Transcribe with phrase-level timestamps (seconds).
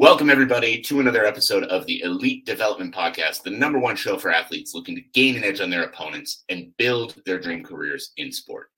[0.00, 4.32] Welcome, everybody, to another episode of the Elite Development Podcast, the number one show for
[4.32, 8.32] athletes looking to gain an edge on their opponents and build their dream careers in
[8.32, 8.70] sport.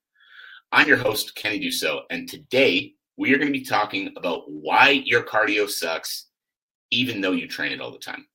[0.73, 5.01] I'm your host, Kenny Dussault, and today we are going to be talking about why
[5.05, 6.27] your cardio sucks,
[6.91, 8.27] even though you train it all the time.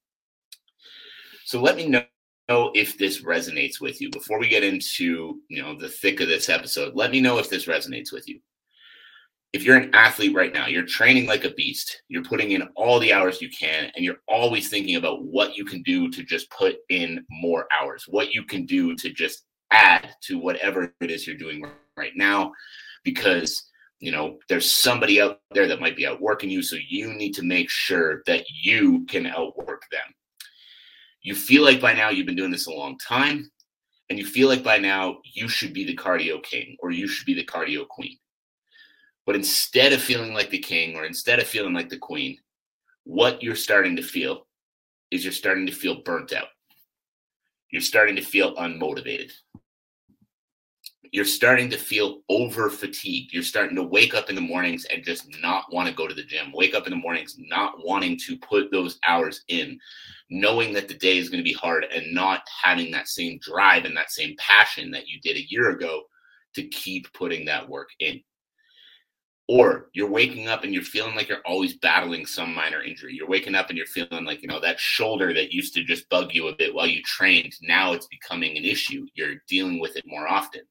[1.43, 5.77] So let me know if this resonates with you before we get into you know
[5.77, 8.39] the thick of this episode let me know if this resonates with you
[9.53, 12.99] if you're an athlete right now you're training like a beast you're putting in all
[12.99, 16.49] the hours you can and you're always thinking about what you can do to just
[16.51, 21.25] put in more hours what you can do to just add to whatever it is
[21.25, 21.63] you're doing
[21.97, 22.51] right now
[23.03, 27.33] because you know there's somebody out there that might be outworking you so you need
[27.33, 30.13] to make sure that you can outwork them
[31.21, 33.49] you feel like by now you've been doing this a long time
[34.09, 37.25] and you feel like by now you should be the cardio king or you should
[37.25, 38.17] be the cardio queen.
[39.27, 42.39] But instead of feeling like the king or instead of feeling like the queen,
[43.03, 44.47] what you're starting to feel
[45.11, 46.47] is you're starting to feel burnt out.
[47.69, 49.31] You're starting to feel unmotivated
[51.11, 53.33] you're starting to feel over fatigued.
[53.33, 56.13] You're starting to wake up in the mornings and just not want to go to
[56.13, 56.51] the gym.
[56.53, 59.79] Wake up in the mornings not wanting to put those hours in,
[60.29, 63.85] knowing that the day is going to be hard and not having that same drive
[63.85, 66.03] and that same passion that you did a year ago
[66.55, 68.21] to keep putting that work in.
[69.49, 73.13] Or you're waking up and you're feeling like you're always battling some minor injury.
[73.13, 76.09] You're waking up and you're feeling like, you know, that shoulder that used to just
[76.09, 79.05] bug you a bit while you trained, now it's becoming an issue.
[79.13, 80.61] You're dealing with it more often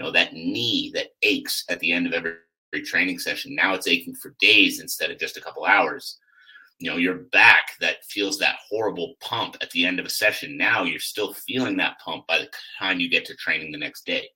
[0.00, 2.36] you know that knee that aches at the end of every,
[2.84, 6.20] training session now it's aching for days instead of just a couple hours
[6.78, 10.56] you know your back that feels that horrible pump at the end of a session
[10.56, 12.48] now you're still feeling that pump by the
[12.78, 14.28] time you get to training the next day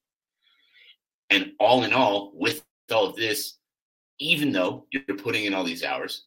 [1.31, 3.59] and all in all with all of this
[4.19, 6.25] even though you're putting in all these hours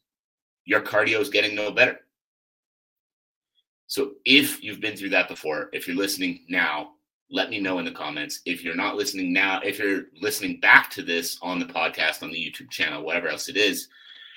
[0.64, 1.98] your cardio is getting no better
[3.86, 6.90] so if you've been through that before if you're listening now
[7.30, 8.40] let me know in the comments.
[8.46, 12.30] If you're not listening now, if you're listening back to this on the podcast, on
[12.30, 13.88] the YouTube channel, whatever else it is,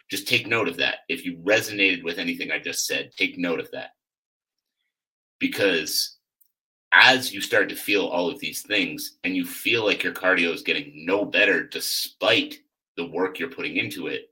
[0.09, 0.99] just take note of that.
[1.07, 3.91] If you resonated with anything I just said, take note of that.
[5.39, 6.17] Because
[6.93, 10.53] as you start to feel all of these things and you feel like your cardio
[10.53, 12.59] is getting no better despite
[12.97, 14.29] the work you're putting into it,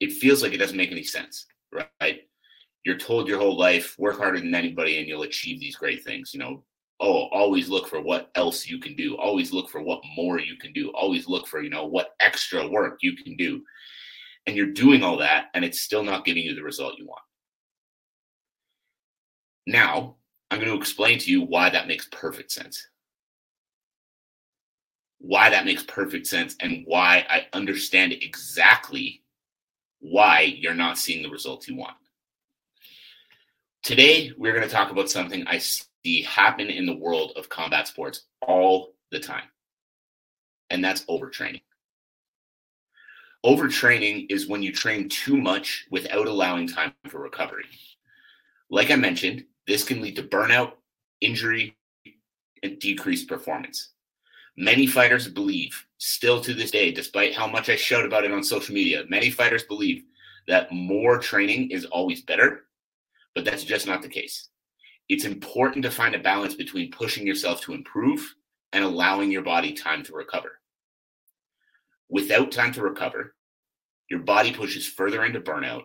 [0.00, 2.20] it feels like it doesn't make any sense, right?
[2.84, 6.32] You're told your whole life, work harder than anybody and you'll achieve these great things.
[6.32, 6.64] You know,
[7.00, 9.16] oh always look for what else you can do.
[9.16, 10.90] Always look for what more you can do.
[10.90, 13.62] Always look for you know what extra work you can do.
[14.46, 17.22] And you're doing all that and it's still not giving you the result you want.
[19.66, 20.16] Now
[20.50, 22.86] i'm going to explain to you why that makes perfect sense
[25.18, 29.22] why that makes perfect sense and why i understand exactly
[30.00, 31.96] why you're not seeing the results you want
[33.82, 35.58] today we're going to talk about something i
[36.06, 39.44] see happen in the world of combat sports all the time,
[40.70, 41.62] and that's overtraining.
[43.44, 47.64] Overtraining is when you train too much without allowing time for recovery.
[48.70, 50.72] Like I mentioned, this can lead to burnout,
[51.20, 51.76] injury,
[52.62, 53.90] and decreased performance.
[54.56, 58.42] Many fighters believe, still to this day, despite how much I shout about it on
[58.42, 60.04] social media, many fighters believe
[60.48, 62.66] that more training is always better,
[63.34, 64.48] but that's just not the case
[65.08, 68.34] it's important to find a balance between pushing yourself to improve
[68.72, 70.58] and allowing your body time to recover.
[72.08, 73.34] Without time to recover,
[74.10, 75.84] your body pushes further into burnout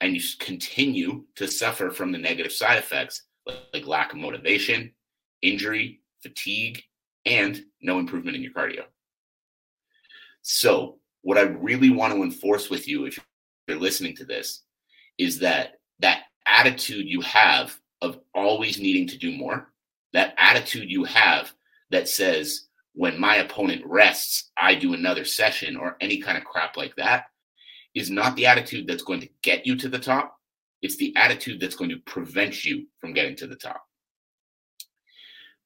[0.00, 4.92] and you continue to suffer from the negative side effects like lack of motivation,
[5.42, 6.82] injury, fatigue,
[7.28, 8.84] and no improvement in your cardio.
[10.42, 13.18] So, what I really want to enforce with you if
[13.66, 14.62] you're listening to this
[15.18, 19.72] is that that attitude you have of always needing to do more,
[20.12, 21.52] that attitude you have
[21.90, 26.76] that says, when my opponent rests, I do another session or any kind of crap
[26.76, 27.26] like that,
[27.94, 30.36] is not the attitude that's going to get you to the top.
[30.82, 33.82] It's the attitude that's going to prevent you from getting to the top.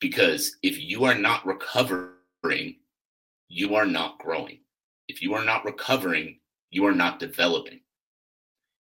[0.03, 2.77] Because if you are not recovering,
[3.49, 4.59] you are not growing.
[5.07, 6.41] If you are not recovering,
[6.71, 7.81] you are not developing.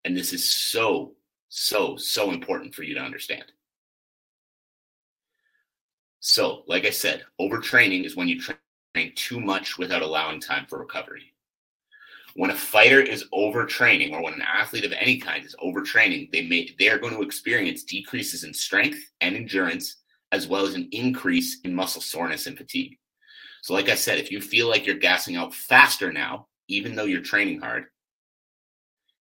[0.05, 1.13] And this is so
[1.51, 3.45] so, so important for you to understand.
[6.21, 10.79] So, like I said, overtraining is when you train too much without allowing time for
[10.79, 11.35] recovery.
[12.35, 16.47] When a fighter is overtraining, or when an athlete of any kind is overtraining, they
[16.47, 19.97] may they are going to experience decreases in strength and endurance,
[20.33, 22.99] as well as an increase in muscle soreness and fatigue.
[23.63, 27.05] So, like I said, if you feel like you're gassing out faster now, even though
[27.05, 27.87] you're training hard,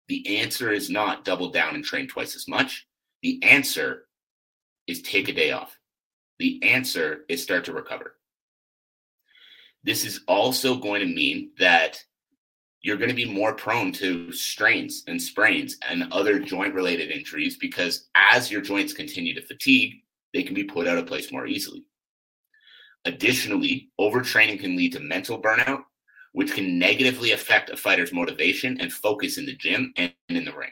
[0.08, 2.88] the answer is not double down and train twice as much.
[3.22, 4.08] The answer
[4.88, 5.78] is take a day off.
[6.40, 8.16] The answer is start to recover.
[9.84, 12.02] This is also going to mean that
[12.82, 17.58] you're going to be more prone to strains and sprains and other joint related injuries
[17.58, 19.96] because as your joints continue to fatigue,
[20.34, 21.86] they can be put out of place more easily.
[23.06, 25.84] Additionally, overtraining can lead to mental burnout,
[26.34, 30.56] which can negatively affect a fighter's motivation and focus in the gym and in the
[30.56, 30.72] ring.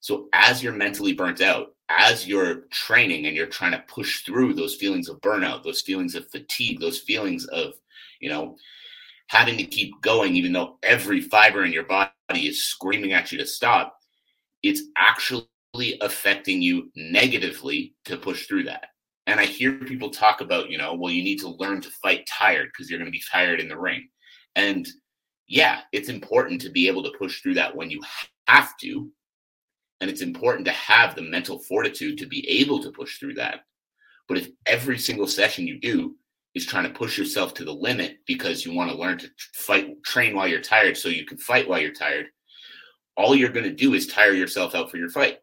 [0.00, 4.54] So, as you're mentally burnt out, as you're training and you're trying to push through
[4.54, 7.74] those feelings of burnout, those feelings of fatigue, those feelings of,
[8.20, 8.56] you know,
[9.28, 13.38] having to keep going, even though every fiber in your body is screaming at you
[13.38, 13.96] to stop,
[14.62, 15.46] it's actually
[16.00, 18.88] affecting you negatively to push through that.
[19.26, 22.26] And I hear people talk about, you know, well, you need to learn to fight
[22.26, 24.08] tired because you're going to be tired in the ring.
[24.56, 24.86] And
[25.46, 28.02] yeah, it's important to be able to push through that when you
[28.48, 29.10] have to.
[30.00, 33.60] And it's important to have the mental fortitude to be able to push through that.
[34.28, 36.16] But if every single session you do
[36.54, 40.02] is trying to push yourself to the limit because you want to learn to fight,
[40.04, 42.26] train while you're tired so you can fight while you're tired,
[43.16, 45.38] all you're going to do is tire yourself out for your fight.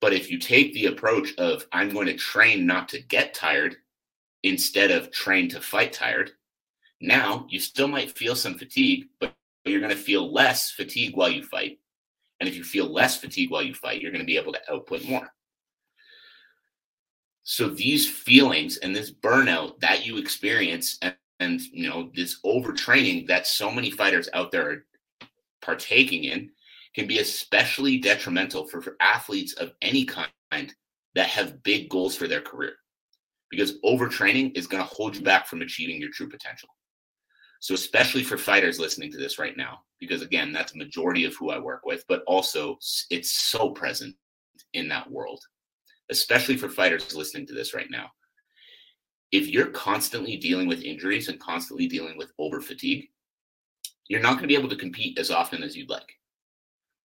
[0.00, 3.76] But if you take the approach of, I'm going to train not to get tired
[4.42, 6.32] instead of train to fight tired,
[7.00, 11.28] now you still might feel some fatigue, but you're going to feel less fatigue while
[11.28, 11.78] you fight.
[12.40, 14.72] And if you feel less fatigue while you fight, you're going to be able to
[14.72, 15.30] output more.
[17.42, 23.26] So these feelings and this burnout that you experience and, and you know this overtraining
[23.28, 24.84] that so many fighters out there are
[25.60, 26.50] partaking in
[26.94, 30.74] can be especially detrimental for, for athletes of any kind
[31.14, 32.74] that have big goals for their career
[33.50, 36.68] because overtraining is going to hold you back from achieving your true potential.
[37.60, 41.50] So, especially for fighters listening to this right now, because again, that's majority of who
[41.50, 42.78] I work with, but also
[43.10, 44.14] it's so present
[44.72, 45.42] in that world,
[46.10, 48.06] especially for fighters listening to this right now.
[49.30, 53.08] If you're constantly dealing with injuries and constantly dealing with over fatigue,
[54.08, 56.19] you're not going to be able to compete as often as you'd like.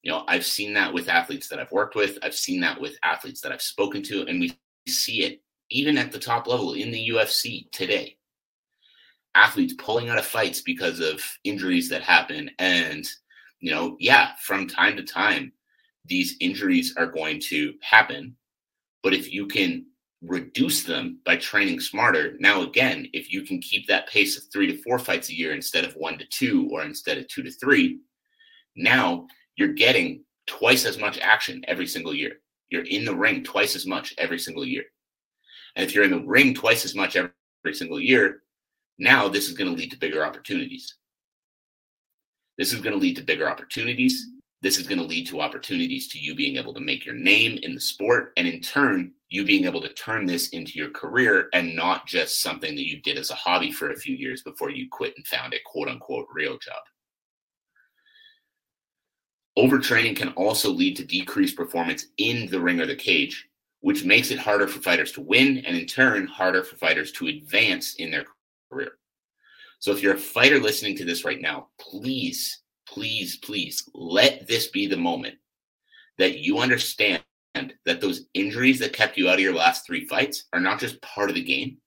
[0.06, 2.20] You know, I've seen that with athletes that I've worked with.
[2.22, 4.56] I've seen that with athletes that I've spoken to, and we
[4.88, 5.42] see it
[5.72, 8.16] even at the top level in the UFC today.
[9.34, 12.52] Athletes pulling out of fights because of injuries that happen.
[12.60, 13.04] And,
[13.62, 15.52] you know, yeah, from time to time,
[16.06, 18.36] these injuries are going to happen.
[19.02, 19.88] But if you can
[20.22, 24.68] reduce them by training smarter, now again, if you can keep that pace of three
[24.68, 27.52] to four fights a year instead of one to two or instead of two to
[27.52, 28.02] three,
[28.76, 29.26] now
[29.56, 32.40] you're getting twice as much action every single year.
[32.70, 34.84] You're in the ring twice as much every single year.
[35.76, 37.32] And if you're in the ring twice as much every,
[37.74, 38.44] single year,
[39.00, 40.98] now this is going to lead to bigger opportunities.
[42.60, 44.28] This is going to lead to bigger opportunities.
[44.62, 47.58] This is going to lead to opportunities to you being able to make your name
[47.64, 48.34] in the sport.
[48.38, 52.42] And in turn, you being able to turn this into your career and not just
[52.42, 55.26] something that you did as a hobby for a few years before you quit and
[55.26, 56.84] found a quote unquote real job.
[59.58, 63.48] Overtraining can also lead to decreased performance in the ring or the cage,
[63.80, 67.28] which makes it harder for fighters to win and in turn harder for fighters to
[67.28, 68.26] advance in their
[68.70, 68.98] career.
[69.80, 74.68] So if you're a fighter listening to this right now, please, please, please let this
[74.68, 75.36] be the moment
[76.18, 77.22] that you understand
[77.54, 81.02] that those injuries that kept you out of your last three fights are not just
[81.02, 81.78] part of the game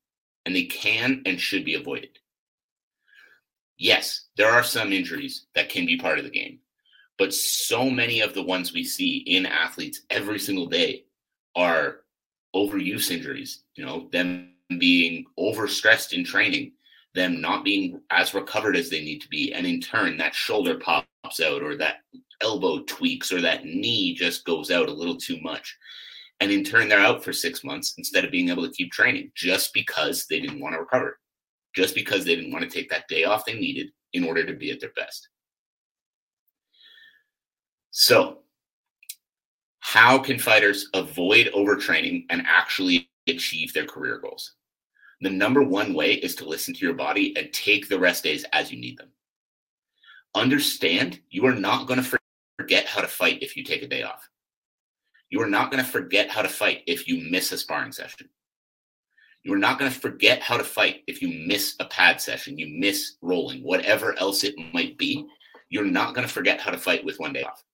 [0.46, 2.18] and they can and should be avoided.
[3.76, 6.60] Yes, there are some injuries that can be part of the game
[7.18, 11.04] but so many of the ones we see in athletes every single day
[11.56, 12.00] are
[12.54, 16.72] overuse injuries, you know, them being overstressed in training,
[17.14, 19.52] them not being as recovered as they need to be.
[19.52, 21.96] And in turn, that shoulder pops out or that
[22.40, 25.76] elbow tweaks or that knee just goes out a little too much.
[26.40, 29.32] And in turn, they're out for six months instead of being able to keep training
[29.34, 31.18] just because they didn't want to recover,
[31.74, 34.54] just because they didn't want to take that day off they needed in order to
[34.54, 35.28] be at their best.
[37.90, 38.38] So,
[39.80, 44.54] how can fighters avoid overtraining and actually achieve their career goals?
[45.20, 48.44] The number one way is to listen to your body and take the rest days
[48.52, 49.08] as you need them.
[50.34, 52.18] Understand you are not going to
[52.58, 54.28] forget how to fight if you take a day off.
[55.30, 58.28] You are not going to forget how to fight if you miss a sparring session.
[59.42, 62.68] You're not going to forget how to fight if you miss a pad session, you
[62.78, 65.26] miss rolling, whatever else it might be.
[65.70, 67.64] You're not going to forget how to fight with one day off.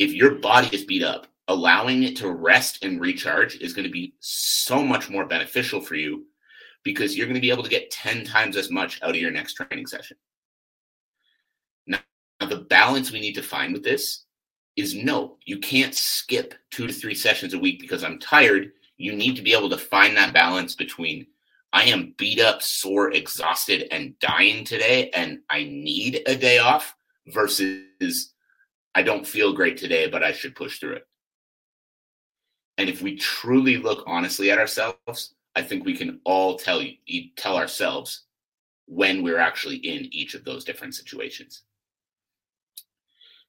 [0.00, 3.92] If your body is beat up, allowing it to rest and recharge is going to
[3.92, 6.24] be so much more beneficial for you
[6.84, 9.30] because you're going to be able to get 10 times as much out of your
[9.30, 10.16] next training session.
[11.86, 12.00] Now,
[12.40, 14.24] the balance we need to find with this
[14.74, 19.14] is no, you can't skip two to three sessions a week because I'm tired you
[19.14, 21.26] need to be able to find that balance between
[21.72, 26.94] I am beat up, sore, exhausted, and dying today, and I need a day off
[27.28, 28.34] versus
[28.94, 31.06] I don't feel great today, but I should push through it.
[32.78, 36.82] And if we truly look honestly at ourselves, I think we can all tell
[37.36, 38.24] tell ourselves
[38.86, 41.62] when we're actually in each of those different situations.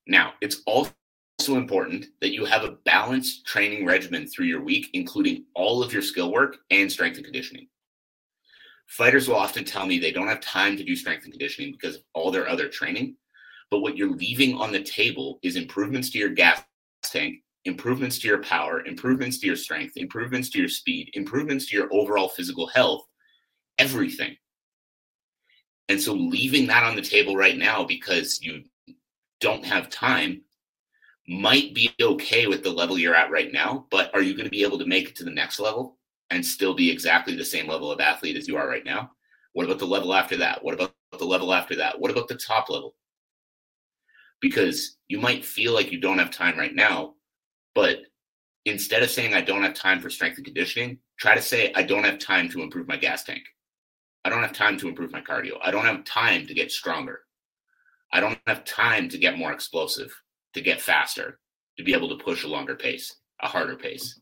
[0.07, 0.93] Now, it's also
[1.49, 6.01] important that you have a balanced training regimen through your week, including all of your
[6.01, 7.67] skill work and strength and conditioning.
[8.87, 11.95] Fighters will often tell me they don't have time to do strength and conditioning because
[11.95, 13.15] of all their other training.
[13.71, 16.61] But what you're leaving on the table is improvements to your gas
[17.03, 21.77] tank, improvements to your power, improvements to your strength, improvements to your speed, improvements to
[21.77, 23.01] your overall physical health,
[23.77, 24.35] everything.
[25.87, 28.63] And so leaving that on the table right now because you
[29.39, 30.41] don't have time
[31.27, 34.51] might be okay with the level you're at right now, but are you going to
[34.51, 35.97] be able to make it to the next level
[36.29, 39.11] and still be exactly the same level of athlete as you are right now?
[39.53, 40.63] What about the level after that?
[40.63, 41.99] What about the level after that?
[41.99, 42.95] What about the top level?
[44.41, 47.13] Because you might feel like you don't have time right now,
[47.75, 47.99] but
[48.65, 51.83] instead of saying I don't have time for strength and conditioning, try to say I
[51.83, 53.43] don't have time to improve my gas tank.
[54.23, 55.53] I don't have time to improve my cardio.
[55.63, 57.21] I don't have time to get stronger.
[58.13, 60.13] I don't have time to get more explosive
[60.53, 61.39] to get faster,
[61.77, 64.19] to be able to push a longer pace, a harder pace.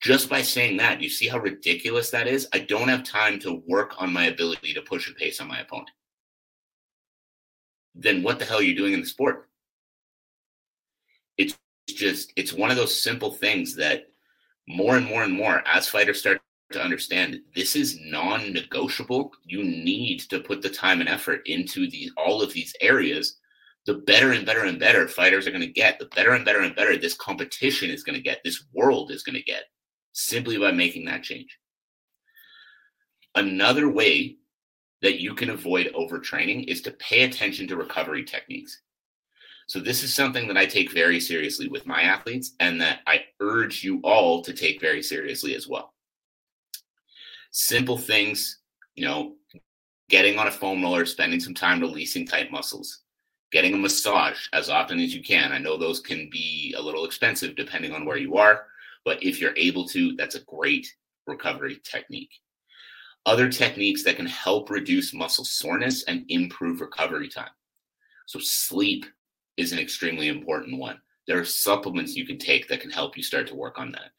[0.00, 2.48] Just by saying that, you see how ridiculous that is?
[2.52, 5.60] I don't have time to work on my ability to push a pace on my
[5.60, 5.90] opponent.
[7.94, 9.48] Then what the hell are you doing in the sport?
[11.36, 11.56] It's
[11.88, 14.08] just, it's one of those simple things that
[14.68, 16.40] more and more and more as fighters start
[16.72, 22.10] to understand this is non-negotiable you need to put the time and effort into the
[22.18, 23.38] all of these areas
[23.88, 26.60] the better and better and better fighters are going to get, the better and better
[26.60, 29.62] and better this competition is going to get, this world is going to get,
[30.12, 31.58] simply by making that change.
[33.34, 34.36] Another way
[35.02, 38.80] that you can avoid overtraining is to pay attention to recovery techniques.
[39.66, 43.24] So, this is something that I take very seriously with my athletes and that I
[43.40, 45.92] urge you all to take very seriously as well.
[47.50, 48.60] Simple things,
[48.94, 49.36] you know,
[50.08, 53.02] getting on a foam roller, spending some time releasing tight muscles,
[53.52, 55.52] getting a massage as often as you can.
[55.52, 58.66] I know those can be a little expensive depending on where you are,
[59.04, 60.90] but if you're able to, that's a great
[61.26, 62.32] recovery technique.
[63.26, 67.50] Other techniques that can help reduce muscle soreness and improve recovery time.
[68.26, 69.04] So, sleep
[69.56, 71.00] is an extremely important one.
[71.26, 74.12] There are supplements you can take that can help you start to work on that.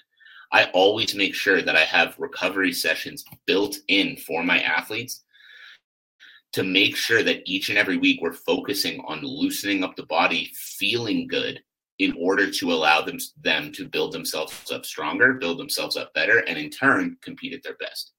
[0.52, 5.24] I always make sure that I have recovery sessions built in for my athletes
[6.54, 10.52] to make sure that each and every week we're focusing on loosening up the body,
[10.56, 11.62] feeling good
[12.00, 16.40] in order to allow them, them to build themselves up stronger, build themselves up better,
[16.40, 18.14] and in turn compete at their best.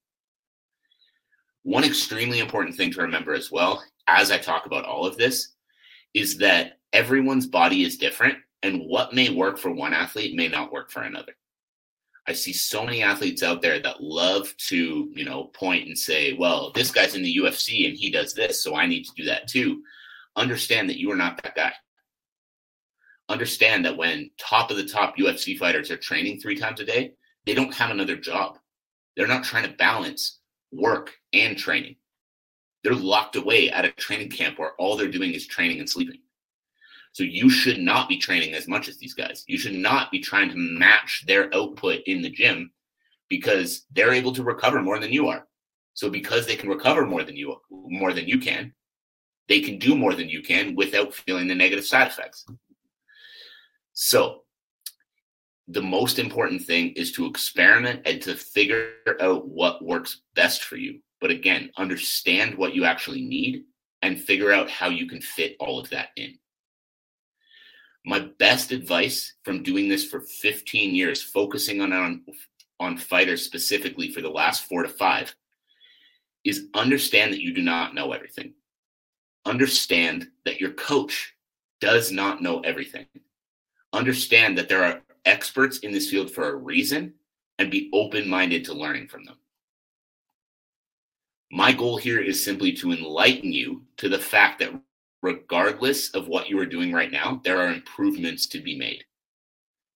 [1.62, 5.54] One extremely important thing to remember as well, as I talk about all of this,
[6.14, 10.72] is that everyone's body is different, and what may work for one athlete may not
[10.72, 11.32] work for another.
[12.26, 16.34] I see so many athletes out there that love to, you know, point and say,
[16.34, 19.24] well, this guy's in the UFC and he does this, so I need to do
[19.24, 19.82] that too.
[20.36, 21.72] Understand that you are not that guy.
[23.28, 27.12] Understand that when top of the top UFC fighters are training three times a day,
[27.46, 28.58] they don't have another job.
[29.16, 30.39] They're not trying to balance
[30.72, 31.96] work and training.
[32.82, 36.20] They're locked away at a training camp where all they're doing is training and sleeping.
[37.12, 39.44] So you should not be training as much as these guys.
[39.46, 42.70] You should not be trying to match their output in the gym
[43.28, 45.46] because they're able to recover more than you are.
[45.94, 48.72] So because they can recover more than you more than you can,
[49.48, 52.46] they can do more than you can without feeling the negative side effects.
[53.92, 54.44] So
[55.70, 60.76] the most important thing is to experiment and to figure out what works best for
[60.76, 61.00] you.
[61.20, 63.64] But again, understand what you actually need
[64.02, 66.36] and figure out how you can fit all of that in.
[68.04, 72.24] My best advice from doing this for 15 years, focusing on, on,
[72.80, 75.34] on fighters specifically for the last four to five,
[76.42, 78.54] is understand that you do not know everything.
[79.44, 81.34] Understand that your coach
[81.80, 83.06] does not know everything.
[83.92, 87.14] Understand that there are experts in this field for a reason
[87.58, 89.36] and be open minded to learning from them.
[91.52, 94.72] My goal here is simply to enlighten you to the fact that
[95.22, 99.04] regardless of what you are doing right now, there are improvements to be made.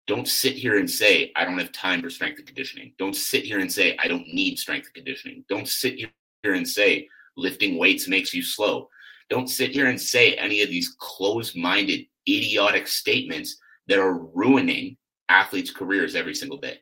[0.05, 2.93] Don't sit here and say, I don't have time for strength and conditioning.
[2.97, 5.45] Don't sit here and say, I don't need strength and conditioning.
[5.47, 8.89] Don't sit here and say, lifting weights makes you slow.
[9.29, 14.97] Don't sit here and say any of these closed minded, idiotic statements that are ruining
[15.33, 16.79] athletes' careers every single day.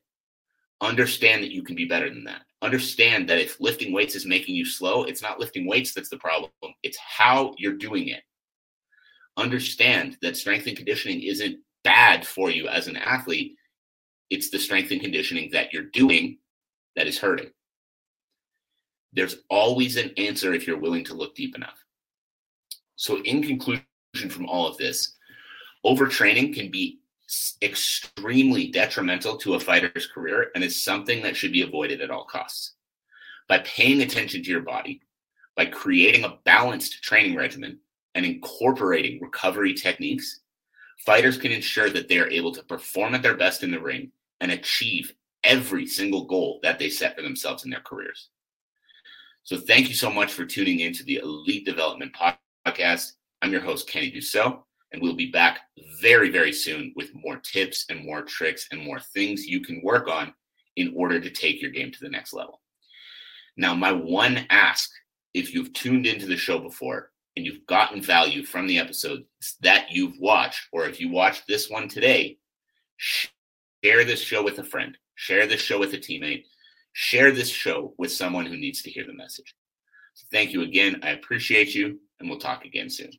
[0.82, 2.42] Understand that you can be better than that.
[2.62, 6.18] Understand that if lifting weights is making you slow, it's not lifting weights that's the
[6.18, 6.52] problem,
[6.84, 8.24] it's how you're doing it.
[9.38, 13.56] Understand that strength and conditioning isn't bad for you as an athlete,
[14.30, 16.38] it's the strength and conditioning that you're doing
[16.96, 17.52] that is hurting.
[19.14, 21.78] There's always an answer if you're willing to look deep enough.
[22.96, 23.86] So, in conclusion
[24.30, 25.16] from all of this,
[25.86, 27.01] overtraining can be
[27.62, 32.26] extremely detrimental to a fighter's career and is something that should be avoided at all
[32.26, 32.74] costs.
[33.48, 35.02] By paying attention to your body,
[35.56, 37.80] by creating a balanced training regimen
[38.16, 40.42] and incorporating recovery techniques,
[41.06, 44.12] fighters can ensure that they are able to perform at their best in the ring
[44.40, 48.30] and achieve every single goal that they set for themselves in their careers.
[49.44, 52.14] So, thank you so much for tuning in to the Elite Development
[52.68, 53.14] Podcast.
[53.42, 55.60] I'm your host, Kenny Dussault, and we'll be back
[56.02, 60.08] very, very soon with more tips and more tricks and more things you can work
[60.08, 60.34] on
[60.76, 62.62] in order to take your game to the next level.
[63.58, 64.90] Now, my one ask
[65.34, 69.24] if you've tuned into the show before and you've gotten value from the episodes
[69.62, 72.38] that you've watched, or if you watched this one today,
[72.98, 76.44] share this show with a friend, share this show with a teammate,
[76.94, 79.56] share this show with someone who needs to hear the message.
[80.32, 81.00] Thank you again.
[81.04, 83.12] I appreciate you, and we'll talk again soon.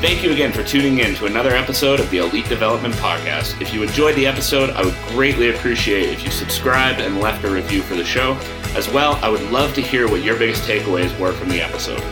[0.00, 3.60] Thank you again for tuning in to another episode of the Elite Development Podcast.
[3.60, 7.50] If you enjoyed the episode, I would greatly appreciate if you subscribed and left a
[7.50, 8.32] review for the show.
[8.74, 12.02] As well, I would love to hear what your biggest takeaways were from the episode.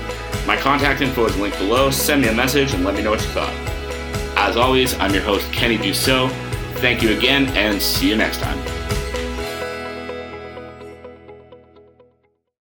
[0.47, 1.89] My contact info is linked below.
[1.89, 3.55] Send me a message and let me know what you thought.
[4.37, 6.31] As always, I'm your host, Kenny Dussault.
[6.81, 8.78] Thank you again, and see you next time.